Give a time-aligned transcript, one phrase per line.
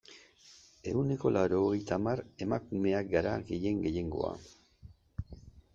[0.91, 4.35] Ehuneko laurogeita hamar emakumeak gara, gehien gehiengoa.